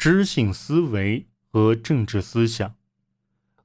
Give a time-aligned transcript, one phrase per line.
[0.00, 2.74] 知性思维和政治思想。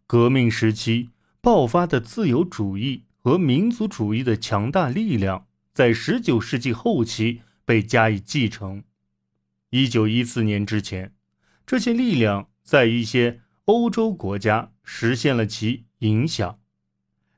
[0.05, 8.83] 革命时期爆发的自由主义和民族主义的强大力量，在十九世纪后期被加以继承。
[9.69, 11.15] 一九一四年之前，
[11.65, 16.59] 这些力量在一些欧洲国家实现了其影响。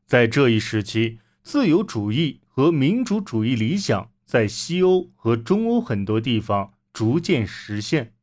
[0.08, 8.16] 在这一时期，自由主义和民主主义理想在西欧和中欧很多地方逐渐实现。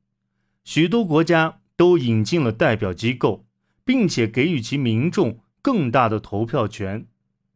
[0.65, 3.47] 许多国家都引进了代表机构。
[3.85, 7.07] 并且给予其民众更大的投票权。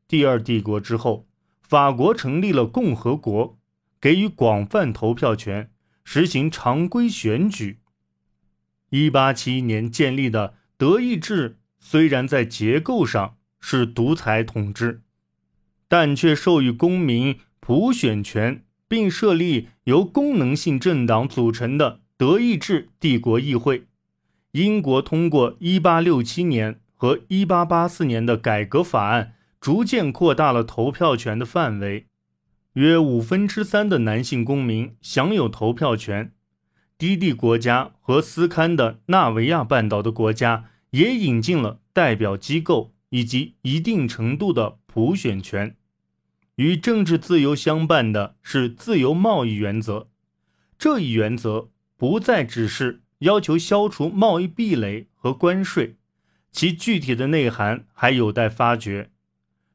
[0.06, 1.26] 第二帝国之后，
[1.62, 3.58] 法国成立了共和国，
[3.98, 5.70] 给予广泛投票权，
[6.04, 7.80] 实行常规选举。
[8.90, 15.02] 一八七一年建立的德意志虽然在结构上是独裁统治，
[15.88, 23.86] 但却授予公民普选权，并设立由功能性政党组成的德意志帝国议会。
[24.50, 32.08] 英国通过1867年和1884年的改革法案，逐渐扩大了投票权的范围。
[32.72, 36.32] 约五分之三的男性公民享有投票权。
[36.98, 45.76] 低地国家和斯堪的纳维亚半岛的国家也引进了代表机构以及一定程度的普选权。
[46.56, 50.08] 与政治自由相伴的是自由贸易原则。
[50.76, 53.02] 这一原则不再只是。
[53.18, 55.96] 要求消除贸易壁垒和关税，
[56.52, 59.10] 其具体的内涵还有待发掘。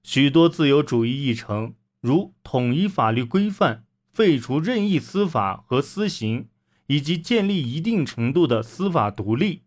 [0.01, 6.47] 许多自由主义议程，如统一法律规范、废除任意司法和私刑，
[6.87, 9.63] 以及建立一定程度的司法独立，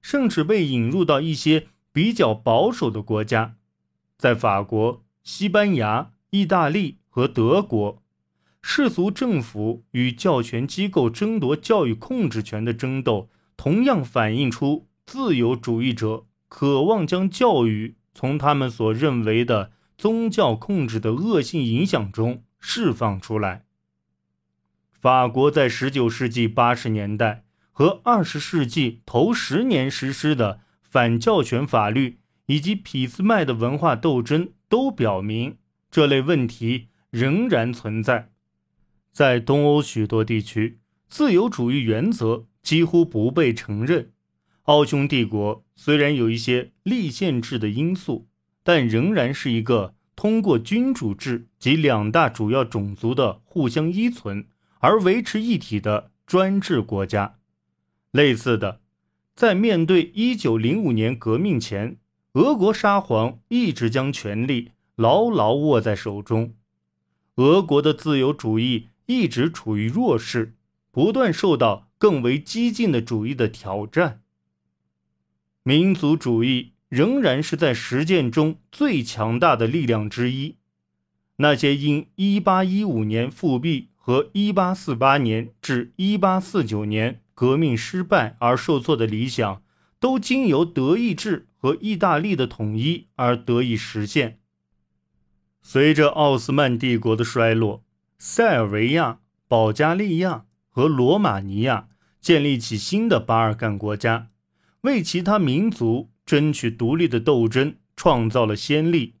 [0.00, 3.56] 甚至被引入到一些比较保守的国家，
[4.16, 8.02] 在法国、西班牙、意大利和德国。
[8.70, 23.64] 世俗政府与教权机构争夺教育控制权的争斗，同样反映出自由主义者渴望将教育从他们所认为的宗教控制的恶性影响中释放出来。
[24.92, 35.56] 法国在19世纪80年代和20世纪头十年实施的反教权法律，以及俾斯麦的文化斗争，都表明
[35.90, 38.30] 这类问题仍然存在。
[39.12, 44.12] 在东欧许多地区，自由主义原则几乎不被承认。
[44.64, 48.28] 奥匈帝国虽然有一些立宪制的因素，
[48.62, 54.46] 但仍然是一个通过君主制及两大主要种族的互相依存
[54.80, 57.38] 而维持一体的专制国家。
[58.12, 58.80] 类似的，
[59.34, 61.96] 在面对1905年革命前，
[62.34, 66.54] 俄国沙皇一直将权力牢牢握在手中。
[67.36, 68.88] 俄国的自由主义。
[69.08, 70.54] 一直处于弱势，
[70.90, 74.20] 不断受到更为激进的主义的挑战。
[75.62, 80.56] 民族主义仍然是在实践中最强大的力量之一。
[81.36, 89.62] 那些因1815年复辟和1848年至1849年革命失败而受挫的理想，
[89.98, 94.40] 都经由德意志和意大利的统一而得以实现。
[95.62, 97.84] 随着奥斯曼帝国的衰落。
[98.20, 101.88] 塞尔维亚、保加利亚和罗马尼亚
[102.20, 104.30] 建立起新的巴尔干国家，
[104.80, 109.14] 为其他民族争取独立的斗争创造了先例。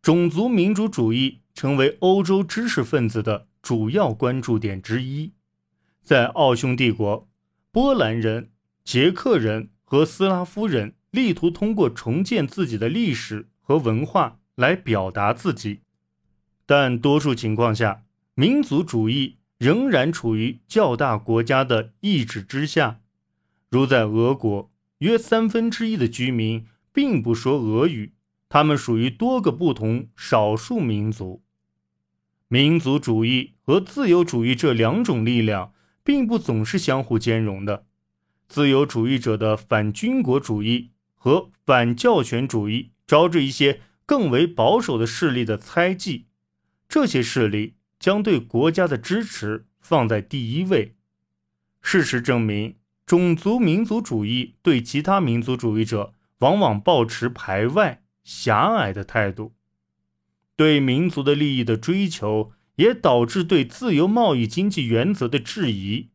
[0.00, 5.34] 种族民主主义成为欧洲知识分子的主要关注点之一。
[6.00, 7.28] 在奥匈帝国，
[7.70, 8.50] 波兰人、
[8.82, 15.82] 捷克人和斯拉夫人力图通过重建自己的历史和文化来表达自己，
[16.64, 18.04] 但多数情况下。
[18.34, 23.00] 民族主义仍然处于较大国家的意志之下，
[23.68, 28.14] 如在俄国，约三分之一的居民并不说俄语，
[28.48, 31.42] 他们属于多个不同少数民族。
[32.48, 37.86] 民族主义和自由主义这两种力量并不总是相互兼容的。
[38.48, 46.26] 自由主义者的反军国主义和反教权主义招致一些更为保守的势力的猜忌，
[46.88, 47.74] 这些势力。
[48.02, 50.96] 将对国家的支持放在第一位。
[51.80, 52.74] 事实证明，
[53.06, 59.54] 种族民族主义对其他民族主义者往往抱持排外、狭隘的态度。
[60.56, 66.10] 对民族的利益的追求也导致对自由贸易经济原则的质疑。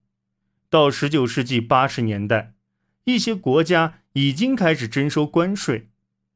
[0.69, 2.53] 到19世纪80年代，
[3.05, 5.87] 一些国家已经开始征收关税。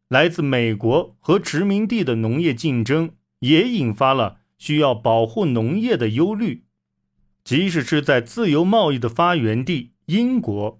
[0.07, 4.37] 来自美国和殖民地的农业竞争也引发了。
[4.61, 6.65] 需要保护农业的忧虑，
[7.43, 10.79] 即使是在自由贸易的发源地英国，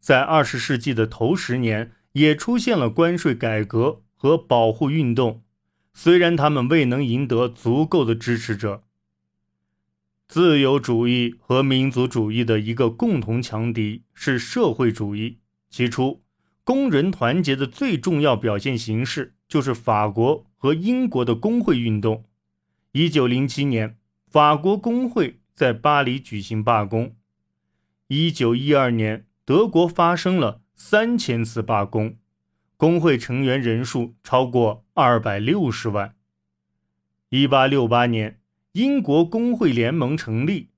[0.00, 5.44] 在二十世纪的头十年也出现了关税改革和保护运动，
[5.92, 8.82] 虽然他们未能赢得足够的支持者。
[10.26, 15.38] 自由主义和民族主义的一个共同强敌是社会主义。
[15.70, 16.24] 起初，
[16.64, 22.24] 工人团结的最重要表现形式就是法国和英国的工会运动。
[22.96, 23.98] 一九零七年，
[24.30, 27.16] 法国工会在巴黎举行罢工。
[28.06, 32.18] 一九一二年，德国发生了三千次罢工，
[32.76, 36.14] 工会成员人数超过二百六十万。
[37.30, 38.40] 一八六八年，
[38.74, 40.70] 英国工会联盟成立，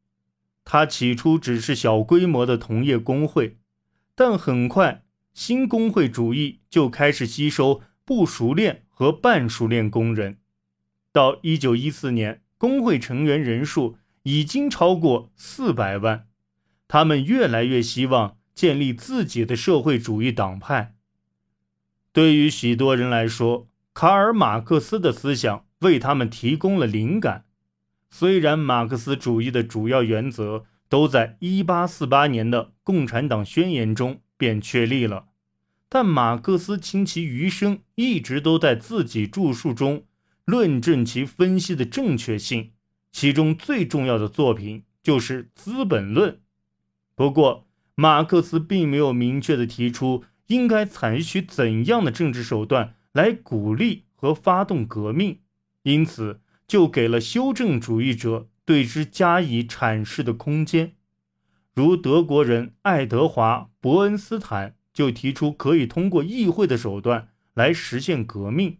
[0.64, 3.58] 它起初只是小规模的同业工会，
[4.14, 5.04] 但很快，
[5.34, 10.38] 新工会主义就开始吸收不熟练和半熟练工人。
[11.16, 16.26] 到一九一四年，工会成员人数已经超过四百万。
[16.86, 20.94] 他们越来越希望建立自己的社会主义党派。
[22.12, 27.46] 对于许多人来说，卡尔·马克思的思想为他们提供了灵感。
[28.10, 35.28] 虽然马克思主义的主要原则都在一八四八年的《共产党宣言》中便确立了，
[35.88, 40.04] 但马克思倾其余生一直都在自己著述中。
[40.46, 42.70] 论证其分析的正确性，
[43.10, 46.32] 其中最重要的作品就是《资本论》。
[47.16, 47.66] 不过，
[47.96, 55.40] 马克思并没有明确的提出应该采取怎样的政治手段来鼓励和发动革命，
[55.82, 60.92] 因此就给了修正主义者对之加以阐释的空间。
[61.74, 68.78] 如德国人爱德华·伯恩斯坦就提出可以通过议会的手段来实现革命。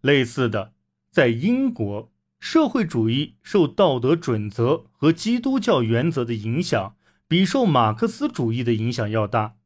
[0.00, 0.72] 类似的，
[1.10, 6.94] 在英国，社会主义受道德准则和基督教原则的影响，
[7.26, 9.56] 比受马克思主义的影响要大。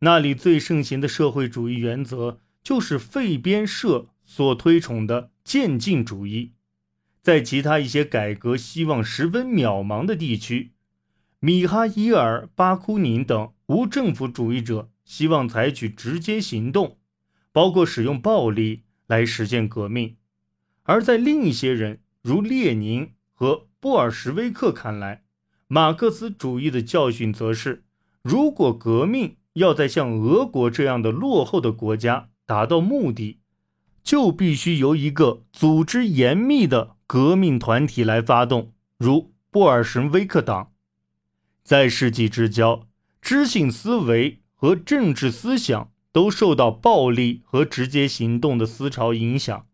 [0.00, 6.52] 那里最盛行的社会主义原则就是费边社所推崇的渐进主义。
[7.20, 10.72] 在其他一些改革希望十分渺茫的地区，
[11.38, 16.98] 米哈伊尔·巴库宁等无政府主义者希望采取直接行动，
[17.52, 18.82] 包括使用暴力。
[19.06, 20.16] 来实现革命，
[20.84, 25.24] 而在另一些人如列宁和布尔什维克看来，
[25.66, 27.84] 马克思主义的教训则是：
[28.22, 33.40] 如果革命要在像俄国这样的落后的国家达到目的，
[34.02, 40.72] 就必须由一个组织严密的革命团体来发动，如布尔什维克党。
[41.62, 42.88] 在世纪之交，
[43.20, 45.91] 知性思维和政治思想。
[46.12, 49.66] 都受到暴力和直接行动的思潮影响，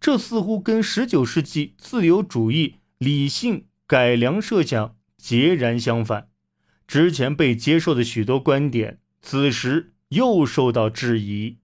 [0.00, 6.28] 这似乎跟19世纪自由主义理性改良设想截然相反。
[6.86, 11.58] 之前被接受的许多观点，此时又受到质疑。